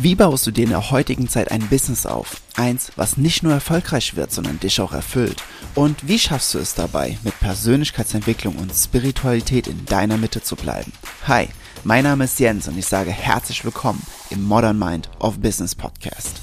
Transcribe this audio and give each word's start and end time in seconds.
Wie 0.00 0.14
baust 0.14 0.46
du 0.46 0.52
dir 0.52 0.62
in 0.62 0.70
der 0.70 0.92
heutigen 0.92 1.28
Zeit 1.28 1.50
ein 1.50 1.66
Business 1.70 2.06
auf? 2.06 2.40
Eins, 2.54 2.92
was 2.94 3.16
nicht 3.16 3.42
nur 3.42 3.52
erfolgreich 3.52 4.14
wird, 4.14 4.30
sondern 4.30 4.60
dich 4.60 4.80
auch 4.80 4.92
erfüllt. 4.92 5.42
Und 5.74 6.06
wie 6.06 6.20
schaffst 6.20 6.54
du 6.54 6.60
es 6.60 6.76
dabei, 6.76 7.18
mit 7.24 7.36
Persönlichkeitsentwicklung 7.40 8.54
und 8.58 8.72
Spiritualität 8.72 9.66
in 9.66 9.84
deiner 9.86 10.16
Mitte 10.16 10.40
zu 10.40 10.54
bleiben? 10.54 10.92
Hi, 11.26 11.48
mein 11.82 12.04
Name 12.04 12.24
ist 12.24 12.38
Jens 12.38 12.68
und 12.68 12.78
ich 12.78 12.86
sage 12.86 13.10
herzlich 13.10 13.64
willkommen 13.64 14.00
im 14.30 14.44
Modern 14.44 14.78
Mind 14.78 15.10
of 15.18 15.40
Business 15.40 15.74
Podcast. 15.74 16.40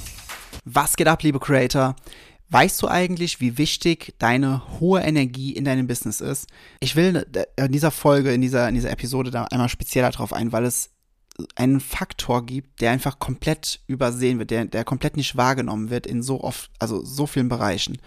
Was 0.65 0.97
geht 0.97 1.07
ab, 1.07 1.23
liebe 1.23 1.39
Creator? 1.39 1.95
Weißt 2.49 2.81
du 2.81 2.89
eigentlich, 2.89 3.39
wie 3.39 3.57
wichtig 3.57 4.15
deine 4.19 4.63
hohe 4.81 4.99
Energie 4.99 5.53
in 5.53 5.63
deinem 5.63 5.87
Business 5.87 6.19
ist? 6.19 6.47
Ich 6.81 6.97
will 6.97 7.25
in 7.55 7.71
dieser 7.71 7.91
Folge, 7.91 8.33
in 8.33 8.41
dieser, 8.41 8.67
in 8.67 8.75
dieser 8.75 8.91
Episode 8.91 9.31
da 9.31 9.45
einmal 9.45 9.69
spezieller 9.69 10.11
drauf 10.11 10.33
ein, 10.33 10.51
weil 10.51 10.65
es 10.65 10.89
einen 11.55 11.79
Faktor 11.79 12.45
gibt, 12.45 12.81
der 12.81 12.91
einfach 12.91 13.19
komplett 13.19 13.81
übersehen 13.87 14.39
wird, 14.39 14.51
der, 14.51 14.65
der 14.65 14.83
komplett 14.83 15.17
nicht 15.17 15.35
wahrgenommen 15.35 15.89
wird 15.89 16.07
in 16.07 16.23
so 16.23 16.41
oft, 16.41 16.71
also 16.79 17.03
so 17.03 17.27
vielen 17.27 17.49
Bereichen. 17.49 17.97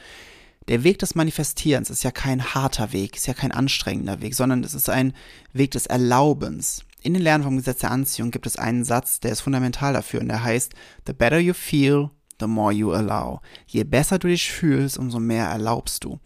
Der 0.68 0.84
Weg 0.84 0.98
des 0.98 1.14
Manifestierens 1.14 1.90
ist 1.90 2.02
ja 2.02 2.10
kein 2.10 2.54
harter 2.54 2.92
Weg, 2.92 3.16
ist 3.16 3.26
ja 3.26 3.34
kein 3.34 3.52
anstrengender 3.52 4.20
Weg, 4.20 4.34
sondern 4.34 4.62
es 4.64 4.74
ist 4.74 4.90
ein 4.90 5.14
Weg 5.52 5.70
des 5.70 5.86
Erlaubens. 5.86 6.84
In 7.02 7.14
den 7.14 7.22
Lernen 7.22 7.44
vom 7.44 7.56
Gesetz 7.56 7.78
der 7.78 7.90
Anziehung 7.90 8.30
gibt 8.30 8.46
es 8.46 8.56
einen 8.56 8.84
Satz, 8.84 9.20
der 9.20 9.32
ist 9.32 9.40
fundamental 9.40 9.92
dafür 9.92 10.20
und 10.20 10.28
der 10.28 10.42
heißt, 10.42 10.72
the 11.06 11.12
better 11.12 11.38
you 11.38 11.54
feel, 11.54 12.10
the 12.40 12.46
more 12.46 12.72
you 12.72 12.92
allow. 12.92 13.40
Je 13.66 13.84
besser 13.84 14.18
du 14.18 14.28
dich 14.28 14.50
fühlst, 14.50 14.98
umso 14.98 15.20
mehr 15.20 15.46
erlaubst 15.46 16.04
du. 16.04 16.18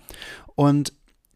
Und 0.55 0.93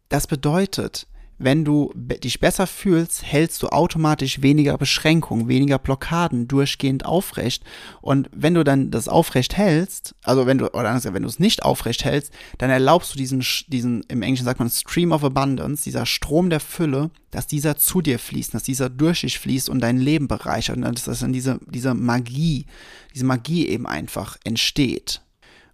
das 0.09 0.27
bedeutet, 0.27 1.07
wenn 1.39 1.63
du 1.63 1.91
dich 1.95 2.39
besser 2.39 2.65
fühlst, 2.65 3.23
hältst 3.23 3.61
du 3.61 3.67
automatisch 3.67 4.41
weniger 4.41 4.77
Beschränkungen, 4.77 5.47
weniger 5.47 5.77
Blockaden 5.77 6.47
durchgehend 6.47 7.05
aufrecht. 7.05 7.63
Und 8.01 8.29
wenn 8.33 8.55
du 8.55 8.63
dann 8.63 8.89
das 8.89 9.07
aufrecht 9.07 9.55
hältst, 9.55 10.15
also 10.23 10.47
wenn 10.47 10.57
du, 10.57 10.73
oder 10.73 10.89
anders, 10.89 11.05
wenn 11.05 11.21
du 11.21 11.29
es 11.29 11.39
nicht 11.39 11.63
aufrecht 11.63 12.05
hältst, 12.05 12.33
dann 12.57 12.71
erlaubst 12.71 13.13
du 13.13 13.17
diesen, 13.19 13.45
diesen, 13.67 14.03
im 14.07 14.23
Englischen 14.23 14.45
sagt 14.45 14.59
man 14.59 14.69
Stream 14.69 15.11
of 15.11 15.23
Abundance, 15.23 15.83
dieser 15.83 16.07
Strom 16.07 16.49
der 16.49 16.59
Fülle, 16.59 17.11
dass 17.29 17.45
dieser 17.45 17.77
zu 17.77 18.01
dir 18.01 18.17
fließt, 18.17 18.53
dass 18.53 18.63
dieser 18.63 18.89
durch 18.89 19.21
dich 19.21 19.37
fließt 19.37 19.69
und 19.69 19.79
dein 19.79 19.97
Leben 19.97 20.27
bereichert 20.27 20.77
und 20.77 21.07
dass 21.07 21.19
dann 21.19 21.33
diese, 21.33 21.59
diese 21.67 21.93
Magie, 21.93 22.65
diese 23.13 23.25
Magie 23.25 23.67
eben 23.67 23.85
einfach 23.85 24.37
entsteht. 24.43 25.21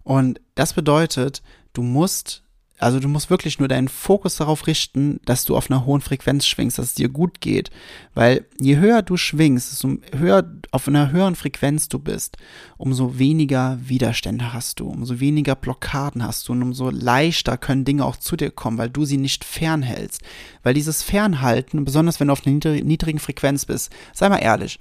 Und 0.02 0.40
das 0.54 0.74
bedeutet, 0.74 1.42
du 1.72 1.82
musst 1.82 2.43
also 2.78 2.98
du 2.98 3.08
musst 3.08 3.30
wirklich 3.30 3.60
nur 3.60 3.68
deinen 3.68 3.88
Fokus 3.88 4.36
darauf 4.36 4.66
richten, 4.66 5.20
dass 5.24 5.44
du 5.44 5.56
auf 5.56 5.70
einer 5.70 5.86
hohen 5.86 6.00
Frequenz 6.00 6.44
schwingst, 6.44 6.78
dass 6.78 6.86
es 6.86 6.94
dir 6.94 7.08
gut 7.08 7.40
geht. 7.40 7.70
Weil 8.14 8.44
je 8.58 8.76
höher 8.76 9.02
du 9.02 9.16
schwingst, 9.16 9.70
desto 9.72 9.96
höher 10.12 10.44
auf 10.72 10.88
einer 10.88 11.12
höheren 11.12 11.36
Frequenz 11.36 11.88
du 11.88 12.00
bist, 12.00 12.36
umso 12.76 13.18
weniger 13.18 13.78
Widerstände 13.80 14.52
hast 14.52 14.80
du, 14.80 14.88
umso 14.88 15.20
weniger 15.20 15.54
Blockaden 15.54 16.26
hast 16.26 16.48
du 16.48 16.52
und 16.52 16.62
umso 16.62 16.90
leichter 16.90 17.56
können 17.58 17.84
Dinge 17.84 18.04
auch 18.04 18.16
zu 18.16 18.36
dir 18.36 18.50
kommen, 18.50 18.76
weil 18.76 18.90
du 18.90 19.04
sie 19.04 19.18
nicht 19.18 19.44
fernhältst. 19.44 20.22
Weil 20.64 20.74
dieses 20.74 21.04
Fernhalten, 21.04 21.84
besonders 21.84 22.18
wenn 22.18 22.26
du 22.26 22.32
auf 22.32 22.44
einer 22.44 22.56
niedrigen 22.82 23.20
Frequenz 23.20 23.66
bist, 23.66 23.92
sei 24.12 24.28
mal 24.28 24.38
ehrlich, 24.38 24.80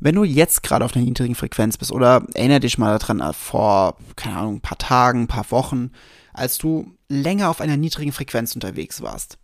wenn 0.00 0.16
du 0.16 0.24
jetzt 0.24 0.64
gerade 0.64 0.84
auf 0.84 0.96
einer 0.96 1.04
niedrigen 1.04 1.36
Frequenz 1.36 1.78
bist 1.78 1.92
oder 1.92 2.26
erinnere 2.34 2.60
dich 2.60 2.76
mal 2.76 2.98
daran 2.98 3.20
äh, 3.20 3.32
vor, 3.32 3.96
keine 4.16 4.36
Ahnung, 4.36 4.56
ein 4.56 4.60
paar 4.60 4.78
Tagen, 4.78 5.22
ein 5.22 5.28
paar 5.28 5.50
Wochen, 5.50 5.92
als 6.34 6.58
du 6.58 6.94
länger 7.08 7.48
auf 7.48 7.60
einer 7.60 7.76
niedrigen 7.76 8.12
Frequenz 8.12 8.54
unterwegs 8.54 9.00
warst. 9.00 9.38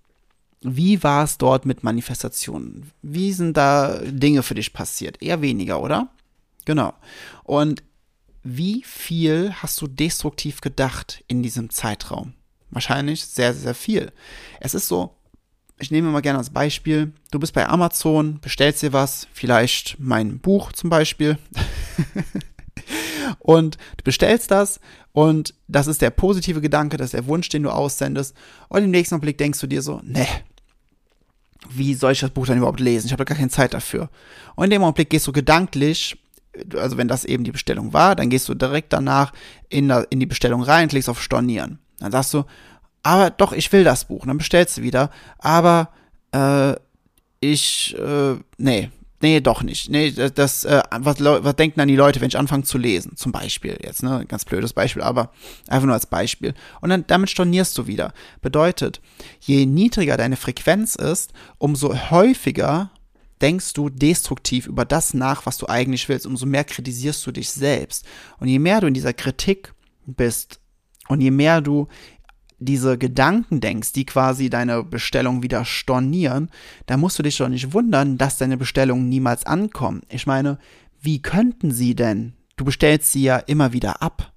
Wie 0.61 1.03
war 1.03 1.25
es 1.25 1.39
dort 1.39 1.65
mit 1.65 1.83
Manifestationen? 1.83 2.91
Wie 3.01 3.33
sind 3.33 3.57
da 3.57 3.99
Dinge 4.05 4.43
für 4.43 4.55
dich 4.55 4.75
passiert? 4.75 5.23
Eher 5.23 5.41
weniger, 5.41 5.81
oder? 5.81 6.09
Genau. 6.67 6.93
Und 7.45 7.83
wie 8.43 8.83
viel 8.85 9.55
hast 9.55 9.81
du 9.81 9.87
destruktiv 9.87 10.61
gedacht 10.61 11.25
in 11.29 11.43
diesem 11.43 11.71
Zeitraum? 11.71 12.35
Wahrscheinlich 12.71 13.25
sehr, 13.25 13.55
sehr 13.55 13.75
viel. 13.75 14.13
Es 14.61 14.75
ist 14.75 14.89
so, 14.89 15.17
ich 15.79 15.91
nehme 15.91 16.11
mal 16.11 16.21
gerne 16.21 16.39
als 16.39 16.51
Beispiel, 16.51 17.13
du 17.31 17.39
bist 17.39 17.55
bei 17.55 17.67
Amazon, 17.67 18.39
bestellst 18.41 18.83
dir 18.83 18.93
was, 18.93 19.27
vielleicht 19.33 19.97
mein 19.99 20.39
Buch 20.39 20.73
zum 20.73 20.91
Beispiel. 20.91 21.39
und 23.39 23.77
du 23.97 24.05
bestellst 24.05 24.51
das 24.51 24.81
und 25.13 25.55
das 25.69 25.87
ist 25.87 26.03
der 26.03 26.11
positive 26.11 26.61
Gedanke, 26.61 26.97
das 26.97 27.07
ist 27.07 27.15
der 27.15 27.27
Wunsch, 27.27 27.49
den 27.49 27.63
du 27.63 27.71
aussendest. 27.71 28.35
Und 28.69 28.85
im 28.85 28.91
nächsten 28.91 29.21
Blick 29.21 29.39
denkst 29.39 29.61
du 29.61 29.67
dir 29.67 29.83
so, 29.83 30.01
ne, 30.05 30.27
wie 31.69 31.95
soll 31.95 32.13
ich 32.13 32.21
das 32.21 32.31
Buch 32.31 32.47
dann 32.47 32.59
überhaupt 32.59 32.81
lesen? 32.81 33.07
Ich 33.07 33.13
habe 33.13 33.25
gar 33.25 33.37
keine 33.37 33.51
Zeit 33.51 33.75
dafür. 33.75 34.09
Und 34.57 34.65
in 34.65 34.71
dem 34.71 34.83
Augenblick 34.83 35.11
gehst 35.11 35.27
du 35.27 35.33
gedanklich, 35.33 36.17
also 36.75 36.97
wenn 36.97 37.09
das 37.09 37.25
eben 37.25 37.45
die 37.45 37.53
Bestellung 37.53 37.93
war, 37.93 38.17
dann 38.17 38.31
gehst 38.31 38.49
du 38.49 38.55
direkt 38.55 38.93
danach 38.93 39.33
in, 39.69 39.89
der, 39.89 40.07
in 40.11 40.21
die 40.21 40.27
Bestellung 40.27 40.63
rein, 40.63 40.89
klickst 40.89 41.09
auf 41.09 41.23
Stornieren. 41.23 41.79
Dann 41.99 42.13
sagst 42.13 42.35
du, 42.35 42.45
aber 43.03 43.31
doch, 43.31 43.53
ich 43.53 43.73
will 43.73 43.85
das 43.85 44.05
Buch. 44.05 44.27
dann 44.27 44.39
bestellst 44.39 44.79
du 44.79 44.83
wieder, 44.83 45.11
aber 45.39 45.91
äh, 46.33 46.75
ich, 47.41 47.97
äh, 47.99 48.37
nee, 48.59 48.91
Nee, 49.23 49.41
doch 49.41 49.63
nicht. 49.63 49.91
Nee, 49.91 50.13
das, 50.13 50.65
äh, 50.65 50.83
was, 50.99 51.21
was 51.21 51.57
denken 51.57 51.79
dann 51.79 51.89
die 51.89 51.97
Leute, 51.97 52.21
wenn 52.21 52.29
ich 52.29 52.39
anfange 52.39 52.65
zu 52.65 52.79
lesen? 52.79 53.17
Zum 53.17 53.33
Beispiel 53.33 53.79
jetzt, 53.83 54.03
ne? 54.03 54.25
Ganz 54.27 54.47
blödes 54.47 54.73
Beispiel, 54.73 55.03
aber 55.03 55.31
einfach 55.69 55.85
nur 55.87 55.95
als 55.95 56.07
Beispiel. 56.07 56.55
Und 56.81 56.89
dann 56.89 57.07
damit 57.07 57.29
stornierst 57.29 57.77
du 57.77 57.87
wieder. 57.87 58.15
Bedeutet, 58.41 59.03
je 59.41 59.67
niedriger 59.67 60.17
deine 60.17 60.37
Frequenz 60.37 60.95
ist, 60.95 61.35
umso 61.59 61.95
häufiger 62.11 62.91
denkst 63.43 63.75
du 63.75 63.91
destruktiv 63.91 64.67
über 64.67 64.85
das 64.87 65.13
nach, 65.13 65.45
was 65.45 65.59
du 65.59 65.69
eigentlich 65.69 66.09
willst, 66.09 66.27
umso 66.27 66.47
mehr 66.47 66.65
kritisierst 66.65 67.27
du 67.27 67.33
dich 67.33 67.51
selbst. 67.51 68.07
Und 68.39 68.49
je 68.49 68.59
mehr 68.59 68.81
du 68.81 68.87
in 68.87 68.95
dieser 68.95 69.13
Kritik 69.13 69.75
bist 70.07 70.61
und 71.09 71.21
je 71.21 71.31
mehr 71.31 71.61
du 71.61 71.89
diese 72.61 72.99
Gedanken 72.99 73.61
denkst, 73.61 73.93
die 73.93 74.07
quasi 74.07 74.51
deine 74.51 74.85
Bestellung 74.85 75.43
wieder 75.43 75.65
stornieren, 75.65 76.51
da 76.87 76.97
musst 76.97 77.19
du 77.19 77.23
dich 77.23 77.39
doch 77.39 77.49
nicht 77.49 77.73
wundern, 77.73 78.19
dass 78.19 78.39
deine 78.39 78.57
Bestellungen 78.57 79.09
niemals 79.09 79.45
ankommen. 79.47 80.03
Ich 80.09 80.27
meine, 80.27 80.59
wie 81.01 81.23
könnten 81.23 81.73
sie 81.73 81.95
denn? 81.95 82.35
Du 82.57 82.65
bestellst 82.65 83.11
sie 83.13 83.23
ja 83.23 83.39
immer 83.39 83.73
wieder 83.73 84.03
ab. 84.03 84.33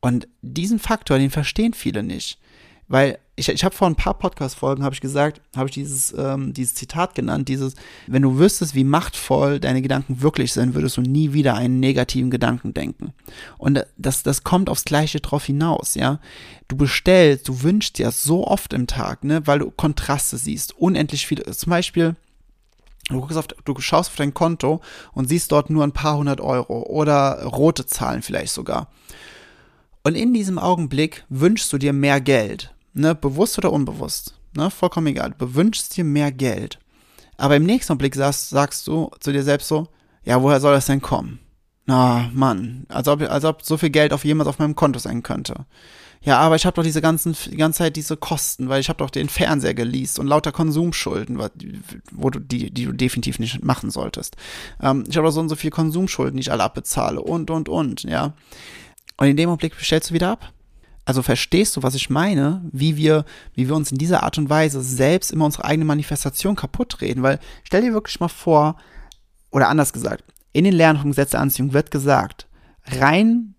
Und 0.00 0.26
diesen 0.42 0.80
Faktor, 0.80 1.18
den 1.18 1.30
verstehen 1.30 1.72
viele 1.72 2.02
nicht. 2.02 2.40
Weil 2.88 3.18
ich, 3.42 3.48
ich 3.48 3.64
habe 3.64 3.74
vor 3.74 3.88
ein 3.88 3.96
paar 3.96 4.14
Podcast-Folgen, 4.14 4.84
habe 4.84 4.94
ich 4.94 5.00
gesagt, 5.00 5.40
habe 5.56 5.68
ich 5.68 5.74
dieses, 5.74 6.14
ähm, 6.16 6.52
dieses 6.52 6.74
Zitat 6.74 7.14
genannt, 7.14 7.48
dieses, 7.48 7.74
wenn 8.06 8.22
du 8.22 8.38
wüsstest, 8.38 8.74
wie 8.74 8.84
machtvoll 8.84 9.58
deine 9.58 9.82
Gedanken 9.82 10.22
wirklich 10.22 10.52
sind, 10.52 10.74
würdest 10.74 10.96
du 10.96 11.00
nie 11.00 11.32
wieder 11.32 11.54
einen 11.54 11.80
negativen 11.80 12.30
Gedanken 12.30 12.72
denken. 12.72 13.12
Und 13.58 13.84
das, 13.98 14.22
das 14.22 14.44
kommt 14.44 14.70
aufs 14.70 14.84
Gleiche 14.84 15.20
drauf 15.20 15.44
hinaus, 15.44 15.94
ja. 15.94 16.20
Du 16.68 16.76
bestellst, 16.76 17.48
du 17.48 17.62
wünschst 17.62 17.98
dir 17.98 18.12
so 18.12 18.46
oft 18.46 18.72
im 18.72 18.86
Tag, 18.86 19.24
ne, 19.24 19.46
weil 19.46 19.58
du 19.58 19.70
Kontraste 19.70 20.38
siehst, 20.38 20.78
unendlich 20.78 21.26
viele, 21.26 21.44
zum 21.44 21.70
Beispiel, 21.70 22.16
Du, 23.08 23.18
auf, 23.20 23.48
du, 23.48 23.80
schaust 23.80 24.10
auf 24.10 24.16
dein 24.16 24.32
Konto 24.32 24.80
und 25.12 25.28
siehst 25.28 25.50
dort 25.50 25.70
nur 25.70 25.82
ein 25.82 25.92
paar 25.92 26.16
hundert 26.16 26.40
Euro 26.40 26.84
oder 26.84 27.42
rote 27.42 27.84
Zahlen 27.84 28.22
vielleicht 28.22 28.54
sogar. 28.54 28.88
Und 30.04 30.14
in 30.14 30.32
diesem 30.32 30.56
Augenblick 30.56 31.24
wünschst 31.28 31.72
du 31.72 31.78
dir 31.78 31.92
mehr 31.92 32.20
Geld 32.20 32.72
ne, 32.94 33.14
bewusst 33.14 33.58
oder 33.58 33.72
unbewusst, 33.72 34.38
ne, 34.56 34.70
vollkommen 34.70 35.08
egal, 35.08 35.34
du 35.38 35.54
wünschst 35.54 35.96
dir 35.96 36.04
mehr 36.04 36.32
Geld. 36.32 36.78
Aber 37.36 37.56
im 37.56 37.64
nächsten 37.64 37.98
Blick 37.98 38.14
sagst, 38.14 38.50
sagst 38.50 38.86
du 38.86 39.10
zu 39.20 39.32
dir 39.32 39.42
selbst 39.42 39.68
so, 39.68 39.88
ja, 40.24 40.42
woher 40.42 40.60
soll 40.60 40.74
das 40.74 40.86
denn 40.86 41.00
kommen? 41.00 41.40
Na, 41.86 42.30
Mann, 42.32 42.86
als 42.88 43.08
ob, 43.08 43.22
als 43.22 43.44
ob 43.44 43.62
so 43.62 43.76
viel 43.76 43.90
Geld 43.90 44.12
auf 44.12 44.24
jemals 44.24 44.48
auf 44.48 44.58
meinem 44.58 44.76
Konto 44.76 45.00
sein 45.00 45.22
könnte. 45.22 45.66
Ja, 46.24 46.38
aber 46.38 46.54
ich 46.54 46.64
habe 46.64 46.76
doch 46.76 46.84
diese 46.84 47.00
ganzen, 47.00 47.34
die 47.50 47.56
ganze 47.56 47.78
Zeit 47.78 47.96
diese 47.96 48.16
Kosten, 48.16 48.68
weil 48.68 48.80
ich 48.80 48.88
habe 48.88 48.98
doch 48.98 49.10
den 49.10 49.28
Fernseher 49.28 49.74
geleast 49.74 50.20
und 50.20 50.28
lauter 50.28 50.52
Konsumschulden, 50.52 51.36
wo 52.12 52.30
du 52.30 52.38
die, 52.38 52.70
die 52.70 52.84
du 52.84 52.92
definitiv 52.92 53.40
nicht 53.40 53.64
machen 53.64 53.90
solltest. 53.90 54.36
Ähm, 54.80 55.02
ich 55.08 55.16
habe 55.16 55.26
doch 55.26 55.32
so 55.32 55.40
und 55.40 55.48
so 55.48 55.56
viel 55.56 55.70
Konsumschulden, 55.70 56.36
die 56.36 56.42
ich 56.42 56.52
alle 56.52 56.62
abbezahle 56.62 57.20
und 57.20 57.50
und 57.50 57.68
und, 57.68 58.04
ja. 58.04 58.34
Und 59.16 59.26
in 59.26 59.36
dem 59.36 59.48
Augenblick 59.48 59.76
bestellst 59.76 60.10
du 60.10 60.14
wieder 60.14 60.30
ab. 60.30 60.52
Also 61.04 61.22
verstehst 61.22 61.76
du, 61.76 61.82
was 61.82 61.94
ich 61.94 62.10
meine, 62.10 62.62
wie 62.70 62.96
wir, 62.96 63.24
wie 63.54 63.68
wir 63.68 63.74
uns 63.74 63.90
in 63.90 63.98
dieser 63.98 64.22
Art 64.22 64.38
und 64.38 64.50
Weise 64.50 64.82
selbst 64.82 65.32
immer 65.32 65.46
unsere 65.46 65.64
eigene 65.64 65.84
Manifestation 65.84 66.54
kaputt 66.54 67.00
reden? 67.00 67.22
Weil 67.22 67.40
stell 67.64 67.82
dir 67.82 67.92
wirklich 67.92 68.20
mal 68.20 68.28
vor, 68.28 68.76
oder 69.50 69.68
anders 69.68 69.92
gesagt, 69.92 70.24
in 70.52 70.64
den 70.64 70.74
Lernen 70.74 71.00
vom 71.00 71.10
Gesetz 71.10 71.30
der 71.30 71.40
Anziehung 71.40 71.72
wird 71.72 71.90
gesagt, 71.90 72.46
rein 72.84 73.54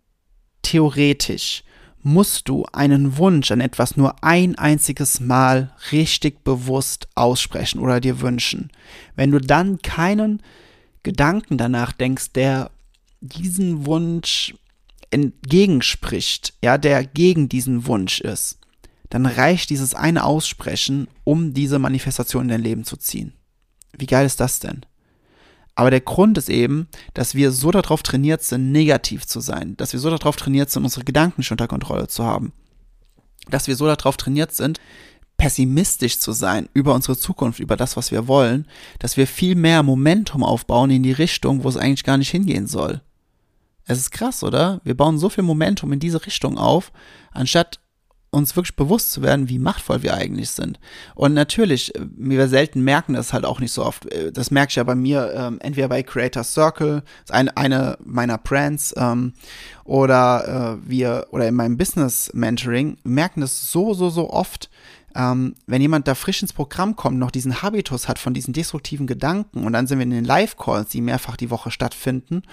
theoretisch 0.61 1.63
musst 2.01 2.49
du 2.49 2.65
einen 2.73 3.17
Wunsch 3.17 3.51
an 3.51 3.61
etwas 3.61 3.95
nur 3.95 4.23
ein 4.23 4.57
einziges 4.57 5.19
Mal 5.19 5.73
richtig 5.91 6.43
bewusst 6.43 7.07
aussprechen 7.15 7.79
oder 7.79 8.01
dir 8.01 8.19
wünschen. 8.21 8.71
Wenn 9.15 9.31
du 9.31 9.39
dann 9.39 9.81
keinen 9.81 10.41
Gedanken 11.03 11.57
danach 11.57 11.93
denkst, 11.93 12.33
der 12.33 12.71
diesen 13.21 13.85
Wunsch 13.85 14.53
entgegenspricht, 15.13 16.53
ja, 16.63 16.77
der 16.77 17.05
gegen 17.05 17.47
diesen 17.47 17.85
Wunsch 17.85 18.19
ist, 18.19 18.57
dann 19.09 19.25
reicht 19.25 19.69
dieses 19.69 19.93
eine 19.93 20.23
Aussprechen, 20.25 21.07
um 21.23 21.53
diese 21.53 21.79
Manifestation 21.79 22.43
in 22.43 22.49
dein 22.49 22.63
Leben 22.63 22.83
zu 22.83 22.97
ziehen. 22.97 23.33
Wie 23.95 24.07
geil 24.07 24.25
ist 24.25 24.39
das 24.39 24.59
denn? 24.59 24.85
Aber 25.75 25.91
der 25.91 26.01
Grund 26.01 26.37
ist 26.37 26.49
eben, 26.49 26.87
dass 27.13 27.35
wir 27.35 27.51
so 27.51 27.71
darauf 27.71 28.03
trainiert 28.03 28.43
sind, 28.43 28.71
negativ 28.71 29.25
zu 29.25 29.39
sein, 29.39 29.77
dass 29.77 29.93
wir 29.93 29.99
so 29.99 30.09
darauf 30.09 30.35
trainiert 30.35 30.69
sind, 30.69 30.83
unsere 30.83 31.05
Gedanken 31.05 31.41
nicht 31.41 31.51
unter 31.51 31.67
Kontrolle 31.67 32.07
zu 32.07 32.23
haben, 32.23 32.53
dass 33.49 33.67
wir 33.67 33.75
so 33.75 33.85
darauf 33.85 34.17
trainiert 34.17 34.51
sind, 34.51 34.79
pessimistisch 35.37 36.19
zu 36.19 36.31
sein 36.31 36.69
über 36.73 36.93
unsere 36.93 37.17
Zukunft, 37.17 37.59
über 37.59 37.75
das, 37.75 37.97
was 37.97 38.11
wir 38.11 38.27
wollen, 38.27 38.67
dass 38.99 39.17
wir 39.17 39.27
viel 39.27 39.55
mehr 39.55 39.83
Momentum 39.83 40.43
aufbauen 40.43 40.91
in 40.91 41.03
die 41.03 41.11
Richtung, 41.11 41.63
wo 41.63 41.69
es 41.69 41.77
eigentlich 41.77 42.03
gar 42.03 42.17
nicht 42.17 42.29
hingehen 42.29 42.67
soll. 42.67 43.01
Es 43.85 43.97
ist 43.97 44.11
krass, 44.11 44.43
oder? 44.43 44.79
Wir 44.83 44.95
bauen 44.95 45.17
so 45.17 45.29
viel 45.29 45.43
Momentum 45.43 45.91
in 45.91 45.99
diese 45.99 46.25
Richtung 46.25 46.57
auf, 46.57 46.91
anstatt 47.31 47.79
uns 48.33 48.55
wirklich 48.55 48.75
bewusst 48.75 49.11
zu 49.11 49.21
werden, 49.21 49.47
wie 49.47 49.59
machtvoll 49.59 50.01
wir 50.01 50.15
eigentlich 50.15 50.49
sind. 50.49 50.79
Und 51.15 51.33
natürlich, 51.33 51.95
äh, 51.95 51.99
wir 52.17 52.47
selten 52.47 52.81
merken 52.81 53.13
das 53.13 53.31
halt 53.31 53.45
auch 53.45 53.59
nicht 53.59 53.71
so 53.71 53.85
oft. 53.85 54.11
Äh, 54.11 54.31
das 54.31 54.51
merke 54.51 54.71
ich 54.71 54.75
ja 54.75 54.83
bei 54.83 54.95
mir, 54.95 55.31
ähm, 55.35 55.59
entweder 55.61 55.87
bei 55.87 56.03
Creator 56.03 56.43
Circle, 56.43 57.03
ist 57.23 57.31
eine, 57.31 57.55
eine 57.55 57.97
meiner 58.03 58.37
Brands, 58.37 58.93
ähm, 58.97 59.33
oder 59.83 60.79
äh, 60.83 60.89
wir, 60.89 61.27
oder 61.31 61.47
in 61.47 61.55
meinem 61.55 61.77
Business 61.77 62.31
Mentoring, 62.33 62.97
merken 63.03 63.41
das 63.41 63.71
so, 63.71 63.93
so, 63.93 64.09
so 64.09 64.29
oft, 64.29 64.69
ähm, 65.15 65.55
wenn 65.67 65.81
jemand 65.81 66.07
da 66.07 66.15
frisch 66.15 66.41
ins 66.41 66.53
Programm 66.53 66.95
kommt, 66.95 67.17
noch 67.17 67.31
diesen 67.31 67.61
Habitus 67.61 68.07
hat 68.07 68.19
von 68.19 68.33
diesen 68.33 68.53
destruktiven 68.53 69.07
Gedanken 69.07 69.65
und 69.65 69.73
dann 69.73 69.87
sind 69.87 69.99
wir 69.99 70.03
in 70.03 70.09
den 70.09 70.25
Live-Calls, 70.25 70.89
die 70.89 71.01
mehrfach 71.01 71.37
die 71.37 71.49
Woche 71.49 71.71
stattfinden 71.71 72.43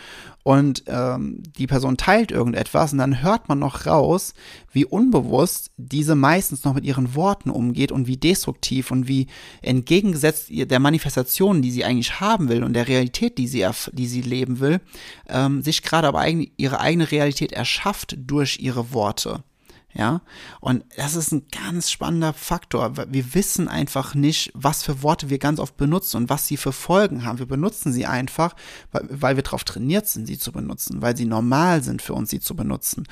und 0.42 0.84
ähm, 0.86 1.42
die 1.58 1.66
Person 1.66 1.96
teilt 1.96 2.30
irgendetwas 2.30 2.92
und 2.92 2.98
dann 2.98 3.22
hört 3.22 3.48
man 3.48 3.58
noch 3.58 3.86
raus, 3.86 4.34
wie 4.72 4.84
unbewusst 4.84 5.70
diese 5.76 6.14
meistens 6.14 6.64
noch 6.64 6.74
mit 6.74 6.84
ihren 6.84 7.14
Worten 7.14 7.50
umgeht 7.50 7.92
und 7.92 8.06
wie 8.06 8.16
destruktiv 8.16 8.90
und 8.90 9.08
wie 9.08 9.26
entgegengesetzt 9.62 10.48
der 10.50 10.80
Manifestation, 10.80 11.62
die 11.62 11.70
sie 11.70 11.84
eigentlich 11.84 12.20
haben 12.20 12.48
will 12.48 12.64
und 12.64 12.74
der 12.74 12.88
Realität, 12.88 13.38
die 13.38 13.48
sie, 13.48 13.66
die 13.92 14.06
sie 14.06 14.22
leben 14.22 14.60
will, 14.60 14.80
ähm, 15.28 15.62
sich 15.62 15.82
gerade 15.82 16.08
aber 16.08 16.20
eigen, 16.20 16.50
ihre 16.56 16.80
eigene 16.80 17.10
Realität 17.10 17.52
erschafft 17.52 18.16
durch 18.18 18.58
ihre 18.60 18.92
Worte. 18.92 19.42
Ja, 19.92 20.20
und 20.60 20.84
das 20.96 21.16
ist 21.16 21.32
ein 21.32 21.46
ganz 21.50 21.90
spannender 21.90 22.32
Faktor. 22.32 22.92
Wir 23.08 23.34
wissen 23.34 23.66
einfach 23.66 24.14
nicht, 24.14 24.52
was 24.54 24.84
für 24.84 25.02
Worte 25.02 25.30
wir 25.30 25.38
ganz 25.38 25.58
oft 25.58 25.76
benutzen 25.76 26.18
und 26.18 26.30
was 26.30 26.46
sie 26.46 26.56
für 26.56 26.72
Folgen 26.72 27.24
haben. 27.24 27.40
Wir 27.40 27.46
benutzen 27.46 27.92
sie 27.92 28.06
einfach, 28.06 28.54
weil, 28.92 29.36
wir 29.36 29.42
darauf 29.42 29.64
trainiert 29.64 30.06
sind, 30.06 30.26
sie 30.26 30.38
zu 30.38 30.52
benutzen, 30.52 31.02
weil 31.02 31.16
sie 31.16 31.24
normal 31.24 31.82
sind 31.82 32.02
für 32.02 32.14
uns, 32.14 32.30
sie 32.30 32.38
zu 32.38 32.54
benutzen. 32.54 33.08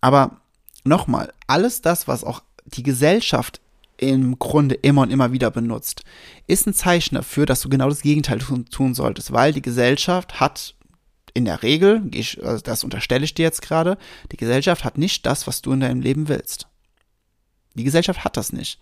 Aber 0.00 0.40
nochmal, 0.84 1.32
alles 1.48 1.82
das, 1.82 2.06
was 2.06 2.22
auch 2.22 2.42
die 2.66 2.84
Gesellschaft 2.84 3.60
im 3.96 4.38
Grunde 4.38 4.76
immer 4.76 5.02
und 5.02 5.10
immer 5.10 5.32
wieder 5.32 5.50
benutzt, 5.50 6.02
ist 6.46 6.66
ein 6.68 6.74
Zeichen 6.74 7.16
dafür, 7.16 7.46
dass 7.46 7.62
du 7.62 7.68
genau 7.68 7.88
das 7.88 8.02
Gegenteil 8.02 8.38
tun, 8.38 8.66
tun 8.66 8.94
solltest, 8.94 9.32
weil 9.32 9.52
die 9.52 9.62
Gesellschaft 9.62 10.38
hat 10.38 10.76
in 11.34 11.44
der 11.44 11.62
Regel, 11.62 12.10
also 12.42 12.62
das 12.62 12.84
unterstelle 12.84 13.24
ich 13.24 13.34
dir 13.34 13.44
jetzt 13.44 13.62
gerade, 13.62 13.98
die 14.30 14.36
Gesellschaft 14.36 14.84
hat 14.84 14.98
nicht 14.98 15.26
das, 15.26 15.46
was 15.46 15.62
du 15.62 15.72
in 15.72 15.80
deinem 15.80 16.00
Leben 16.00 16.28
willst. 16.28 16.66
Die 17.74 17.84
Gesellschaft 17.84 18.24
hat 18.24 18.36
das 18.36 18.52
nicht. 18.52 18.78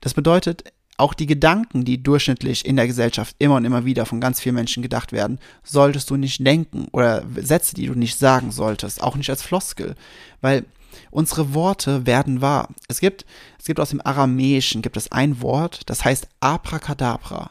Das 0.00 0.14
bedeutet, 0.14 0.64
auch 0.96 1.14
die 1.14 1.26
Gedanken, 1.26 1.84
die 1.84 2.02
durchschnittlich 2.02 2.64
in 2.64 2.76
der 2.76 2.86
Gesellschaft 2.86 3.34
immer 3.38 3.56
und 3.56 3.64
immer 3.64 3.84
wieder 3.84 4.06
von 4.06 4.20
ganz 4.20 4.40
vielen 4.40 4.54
Menschen 4.54 4.82
gedacht 4.82 5.12
werden, 5.12 5.38
solltest 5.62 6.10
du 6.10 6.16
nicht 6.16 6.46
denken 6.46 6.88
oder 6.92 7.24
Sätze, 7.36 7.74
die 7.74 7.86
du 7.86 7.94
nicht 7.94 8.18
sagen 8.18 8.52
solltest, 8.52 9.02
auch 9.02 9.16
nicht 9.16 9.30
als 9.30 9.42
Floskel, 9.42 9.94
weil 10.40 10.64
unsere 11.10 11.54
Worte 11.54 12.06
werden 12.06 12.40
wahr. 12.40 12.68
Es 12.88 13.00
gibt, 13.00 13.24
es 13.58 13.64
gibt 13.64 13.80
aus 13.80 13.90
dem 13.90 14.04
Aramäischen 14.04 14.82
gibt 14.82 14.96
es 14.96 15.10
ein 15.10 15.40
Wort, 15.40 15.82
das 15.86 16.04
heißt 16.04 16.28
Abracadabra. 16.40 17.50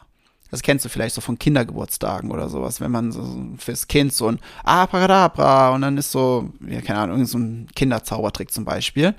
Das 0.50 0.62
kennst 0.62 0.84
du 0.84 0.88
vielleicht 0.88 1.14
so 1.14 1.20
von 1.20 1.38
Kindergeburtstagen 1.38 2.30
oder 2.30 2.48
sowas, 2.48 2.80
wenn 2.80 2.90
man 2.90 3.12
so 3.12 3.22
fürs 3.58 3.88
Kind 3.88 4.12
so 4.12 4.28
ein 4.28 4.40
Abracadabra 4.64 5.70
und 5.74 5.82
dann 5.82 5.96
ist 5.96 6.10
so, 6.10 6.50
ja, 6.66 6.80
keine 6.80 7.00
Ahnung, 7.00 7.24
so 7.24 7.38
ein 7.38 7.68
Kinderzaubertrick 7.74 8.50
zum 8.50 8.64
Beispiel. 8.64 9.14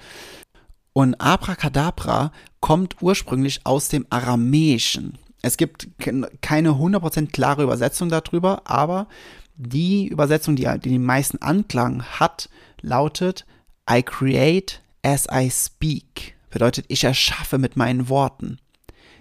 Und 0.93 1.15
Abracadabra 1.15 2.31
kommt 2.59 3.01
ursprünglich 3.01 3.61
aus 3.65 3.87
dem 3.87 4.05
Aramäischen. 4.09 5.17
Es 5.41 5.57
gibt 5.57 5.87
keine 5.97 6.69
100% 6.69 7.31
klare 7.31 7.63
Übersetzung 7.63 8.09
darüber, 8.09 8.61
aber 8.65 9.07
die 9.55 10.07
Übersetzung, 10.07 10.55
die, 10.55 10.67
die 10.83 10.89
den 10.89 11.03
meisten 11.03 11.41
Anklang 11.41 12.03
hat, 12.03 12.49
lautet 12.81 13.45
I 13.89 14.03
create 14.03 14.81
as 15.03 15.27
I 15.31 15.49
speak. 15.49 16.35
Bedeutet, 16.49 16.85
ich 16.89 17.03
erschaffe 17.03 17.57
mit 17.57 17.77
meinen 17.77 18.09
Worten. 18.09 18.59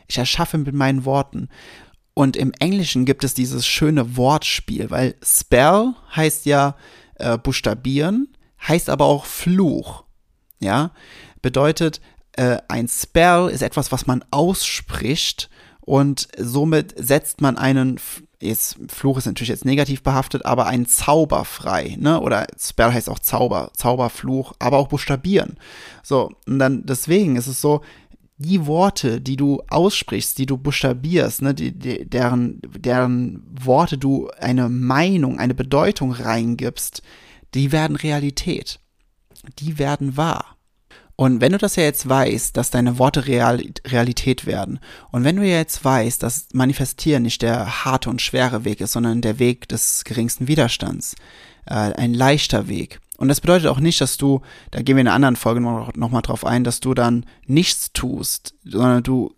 Ich 0.08 0.18
erschaffe 0.18 0.58
mit 0.58 0.74
meinen 0.74 1.04
Worten. 1.04 1.48
Und 2.20 2.36
im 2.36 2.52
Englischen 2.58 3.06
gibt 3.06 3.24
es 3.24 3.32
dieses 3.32 3.66
schöne 3.66 4.18
Wortspiel, 4.18 4.90
weil 4.90 5.14
Spell 5.24 5.94
heißt 6.14 6.44
ja 6.44 6.76
äh, 7.14 7.38
buchstabieren, 7.38 8.28
heißt 8.68 8.90
aber 8.90 9.06
auch 9.06 9.24
Fluch. 9.24 10.04
Ja, 10.58 10.90
bedeutet, 11.40 12.02
äh, 12.32 12.58
ein 12.68 12.88
Spell 12.88 13.48
ist 13.48 13.62
etwas, 13.62 13.90
was 13.90 14.06
man 14.06 14.22
ausspricht 14.30 15.48
und 15.80 16.28
somit 16.36 16.92
setzt 16.98 17.40
man 17.40 17.56
einen, 17.56 17.98
jetzt, 18.38 18.76
Fluch 18.88 19.16
ist 19.16 19.24
natürlich 19.24 19.48
jetzt 19.48 19.64
negativ 19.64 20.02
behaftet, 20.02 20.44
aber 20.44 20.66
einen 20.66 20.84
Zauber 20.84 21.46
frei, 21.46 21.96
ne? 21.98 22.20
Oder 22.20 22.46
Spell 22.58 22.92
heißt 22.92 23.08
auch 23.08 23.20
Zauber, 23.20 23.70
Zauberfluch, 23.74 24.52
aber 24.58 24.76
auch 24.76 24.88
buchstabieren. 24.88 25.56
So, 26.02 26.32
und 26.46 26.58
dann 26.58 26.84
deswegen 26.84 27.36
ist 27.36 27.46
es 27.46 27.62
so, 27.62 27.80
die 28.40 28.66
Worte, 28.66 29.20
die 29.20 29.36
du 29.36 29.62
aussprichst, 29.68 30.38
die 30.38 30.46
du 30.46 30.56
buchstabierst, 30.56 31.42
ne, 31.42 31.54
die, 31.54 31.72
die, 31.72 32.08
deren, 32.08 32.62
deren 32.74 33.42
Worte 33.50 33.98
du 33.98 34.30
eine 34.38 34.70
Meinung, 34.70 35.38
eine 35.38 35.54
Bedeutung 35.54 36.12
reingibst, 36.12 37.02
die 37.54 37.70
werden 37.70 37.96
Realität. 37.96 38.80
Die 39.58 39.78
werden 39.78 40.16
wahr. 40.16 40.56
Und 41.16 41.42
wenn 41.42 41.52
du 41.52 41.58
das 41.58 41.76
ja 41.76 41.82
jetzt 41.82 42.08
weißt, 42.08 42.56
dass 42.56 42.70
deine 42.70 42.98
Worte 42.98 43.26
Real, 43.26 43.62
Realität 43.86 44.46
werden, 44.46 44.80
und 45.12 45.22
wenn 45.22 45.36
du 45.36 45.46
ja 45.46 45.58
jetzt 45.58 45.84
weißt, 45.84 46.22
dass 46.22 46.48
Manifestieren 46.54 47.24
nicht 47.24 47.42
der 47.42 47.84
harte 47.84 48.08
und 48.08 48.22
schwere 48.22 48.64
Weg 48.64 48.80
ist, 48.80 48.92
sondern 48.92 49.20
der 49.20 49.38
Weg 49.38 49.68
des 49.68 50.04
geringsten 50.04 50.48
Widerstands, 50.48 51.14
äh, 51.66 51.74
ein 51.74 52.14
leichter 52.14 52.68
Weg, 52.68 53.00
und 53.20 53.28
das 53.28 53.42
bedeutet 53.42 53.68
auch 53.68 53.80
nicht, 53.80 54.00
dass 54.00 54.16
du, 54.16 54.40
da 54.70 54.80
gehen 54.80 54.96
wir 54.96 55.02
in 55.02 55.06
einer 55.06 55.14
anderen 55.14 55.36
Folge 55.36 55.60
noch, 55.60 55.94
noch 55.94 56.22
drauf 56.22 56.46
ein, 56.46 56.64
dass 56.64 56.80
du 56.80 56.94
dann 56.94 57.26
nichts 57.46 57.92
tust, 57.92 58.54
sondern 58.64 59.02
du 59.02 59.34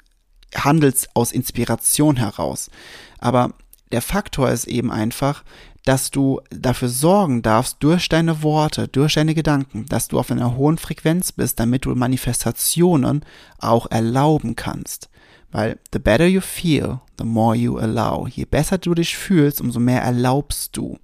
handelst 0.54 1.08
aus 1.14 1.32
Inspiration 1.32 2.16
heraus. 2.16 2.70
Aber 3.18 3.54
der 3.90 4.00
Faktor 4.00 4.50
ist 4.50 4.68
eben 4.68 4.92
einfach, 4.92 5.42
dass 5.84 6.12
du 6.12 6.40
dafür 6.50 6.88
sorgen 6.88 7.42
darfst, 7.42 7.78
durch 7.80 8.08
deine 8.08 8.44
Worte, 8.44 8.86
durch 8.86 9.14
deine 9.14 9.34
Gedanken, 9.34 9.86
dass 9.86 10.06
du 10.06 10.20
auf 10.20 10.30
einer 10.30 10.56
hohen 10.56 10.78
Frequenz 10.78 11.32
bist, 11.32 11.58
damit 11.58 11.84
du 11.84 11.92
Manifestationen 11.96 13.24
auch 13.58 13.90
erlauben 13.90 14.54
kannst. 14.54 15.10
Weil 15.50 15.80
the 15.92 15.98
better 15.98 16.26
you 16.26 16.40
feel, 16.40 17.00
the 17.18 17.24
more 17.24 17.56
you 17.56 17.78
allow. 17.78 18.28
Je 18.28 18.44
besser 18.44 18.78
du 18.78 18.94
dich 18.94 19.16
fühlst, 19.18 19.60
umso 19.60 19.80
mehr 19.80 20.02
erlaubst 20.02 20.76
du. 20.76 20.98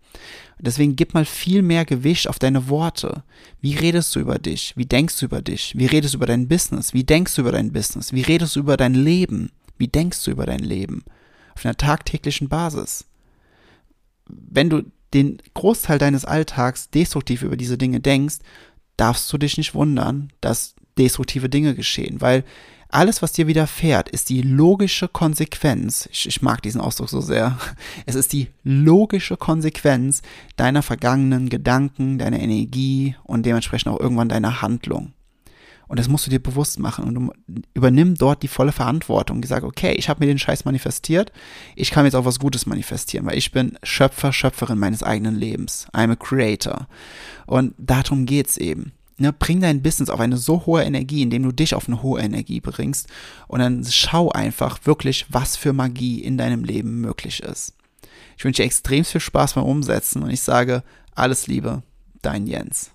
Deswegen 0.60 0.96
gib 0.96 1.14
mal 1.14 1.24
viel 1.24 1.62
mehr 1.62 1.84
Gewicht 1.84 2.28
auf 2.28 2.38
deine 2.38 2.68
Worte. 2.68 3.22
Wie 3.60 3.74
redest 3.74 4.14
du 4.14 4.20
über 4.20 4.38
dich? 4.38 4.72
Wie 4.76 4.86
denkst 4.86 5.18
du 5.20 5.26
über 5.26 5.40
dich? 5.40 5.74
Wie 5.76 5.86
redest 5.86 6.14
du 6.14 6.18
über 6.18 6.26
dein 6.26 6.48
Business? 6.48 6.94
Wie 6.94 7.04
denkst 7.04 7.34
du 7.36 7.42
über 7.42 7.52
dein 7.52 7.72
Business? 7.72 8.12
Wie 8.12 8.22
redest 8.22 8.56
du 8.56 8.60
über 8.60 8.76
dein 8.76 8.94
Leben? 8.94 9.50
Wie 9.76 9.88
denkst 9.88 10.24
du 10.24 10.32
über 10.32 10.46
dein 10.46 10.60
Leben? 10.60 11.04
Auf 11.54 11.64
einer 11.64 11.76
tagtäglichen 11.76 12.48
Basis. 12.48 13.04
Wenn 14.26 14.68
du 14.68 14.82
den 15.14 15.38
Großteil 15.54 15.98
deines 15.98 16.24
Alltags 16.24 16.90
destruktiv 16.90 17.42
über 17.42 17.56
diese 17.56 17.78
Dinge 17.78 18.00
denkst, 18.00 18.38
darfst 18.96 19.32
du 19.32 19.38
dich 19.38 19.56
nicht 19.56 19.74
wundern, 19.74 20.32
dass 20.40 20.74
destruktive 20.98 21.48
Dinge 21.48 21.74
geschehen, 21.74 22.20
weil 22.20 22.44
alles, 22.90 23.20
was 23.20 23.32
dir 23.32 23.46
widerfährt, 23.46 24.08
ist 24.08 24.30
die 24.30 24.42
logische 24.42 25.08
Konsequenz. 25.08 26.08
Ich, 26.10 26.26
ich, 26.26 26.42
mag 26.42 26.62
diesen 26.62 26.80
Ausdruck 26.80 27.10
so 27.10 27.20
sehr. 27.20 27.58
Es 28.06 28.14
ist 28.14 28.32
die 28.32 28.48
logische 28.64 29.36
Konsequenz 29.36 30.22
deiner 30.56 30.82
vergangenen 30.82 31.50
Gedanken, 31.50 32.18
deiner 32.18 32.40
Energie 32.40 33.14
und 33.24 33.44
dementsprechend 33.44 33.92
auch 33.92 34.00
irgendwann 34.00 34.30
deiner 34.30 34.62
Handlung. 34.62 35.12
Und 35.88 35.98
das 35.98 36.08
musst 36.08 36.26
du 36.26 36.30
dir 36.30 36.38
bewusst 36.38 36.78
machen 36.78 37.04
und 37.04 37.14
du 37.14 37.32
übernimm 37.72 38.14
dort 38.14 38.42
die 38.42 38.48
volle 38.48 38.72
Verantwortung. 38.72 39.42
Sagt, 39.42 39.64
okay, 39.64 39.92
ich 39.92 40.08
habe 40.08 40.20
mir 40.20 40.26
den 40.26 40.38
Scheiß 40.38 40.66
manifestiert, 40.66 41.32
ich 41.76 41.90
kann 41.90 42.04
jetzt 42.04 42.14
auch 42.14 42.26
was 42.26 42.38
Gutes 42.38 42.66
manifestieren, 42.66 43.26
weil 43.26 43.38
ich 43.38 43.52
bin 43.52 43.78
Schöpfer, 43.82 44.32
Schöpferin 44.32 44.78
meines 44.78 45.02
eigenen 45.02 45.36
Lebens. 45.36 45.86
I'm 45.94 46.12
a 46.12 46.16
creator. 46.16 46.88
Und 47.46 47.74
darum 47.78 48.26
geht's 48.26 48.58
eben. 48.58 48.92
Ne, 49.20 49.32
bring 49.32 49.60
dein 49.60 49.82
Business 49.82 50.10
auf 50.10 50.20
eine 50.20 50.36
so 50.36 50.64
hohe 50.64 50.84
Energie, 50.84 51.22
indem 51.22 51.42
du 51.42 51.50
dich 51.50 51.74
auf 51.74 51.88
eine 51.88 52.02
hohe 52.02 52.20
Energie 52.20 52.60
bringst. 52.60 53.08
Und 53.48 53.58
dann 53.58 53.84
schau 53.90 54.30
einfach 54.30 54.78
wirklich, 54.84 55.26
was 55.28 55.56
für 55.56 55.72
Magie 55.72 56.22
in 56.22 56.38
deinem 56.38 56.62
Leben 56.62 57.00
möglich 57.00 57.42
ist. 57.42 57.74
Ich 58.36 58.44
wünsche 58.44 58.62
dir 58.62 58.66
extrem 58.66 59.04
viel 59.04 59.20
Spaß 59.20 59.54
beim 59.54 59.64
Umsetzen 59.64 60.22
und 60.22 60.30
ich 60.30 60.40
sage 60.40 60.84
alles 61.16 61.48
Liebe, 61.48 61.82
dein 62.22 62.46
Jens. 62.46 62.92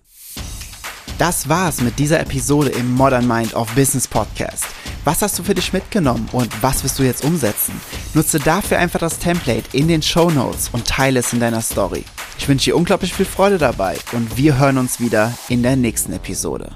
Das 1.18 1.50
war's 1.50 1.82
mit 1.82 2.00
dieser 2.00 2.22
Episode 2.22 2.70
im 2.70 2.94
Modern 2.94 3.28
Mind 3.28 3.54
of 3.54 3.74
Business 3.76 4.08
Podcast. 4.08 4.66
Was 5.04 5.22
hast 5.22 5.38
du 5.38 5.44
für 5.44 5.54
dich 5.54 5.74
mitgenommen 5.74 6.30
und 6.32 6.50
was 6.64 6.84
wirst 6.84 6.98
du 6.98 7.04
jetzt 7.04 7.26
umsetzen? 7.26 7.74
Nutze 8.14 8.40
dafür 8.40 8.80
einfach 8.80 9.00
das 9.00 9.20
Template 9.20 9.78
in 9.78 9.90
den 9.90 10.02
Show 10.02 10.30
Notes 10.30 10.70
und 10.72 10.88
teile 10.88 11.20
es 11.20 11.34
in 11.34 11.42
deiner 11.42 11.62
Story. 11.62 12.06
Ich 12.44 12.50
wünsche 12.50 12.72
dir 12.72 12.76
unglaublich 12.76 13.14
viel 13.14 13.26
Freude 13.26 13.58
dabei 13.58 13.96
und 14.12 14.36
wir 14.36 14.60
hören 14.60 14.78
uns 14.78 15.00
wieder 15.00 15.34
in 15.48 15.64
der 15.64 15.78
nächsten 15.78 16.12
Episode. 16.12 16.76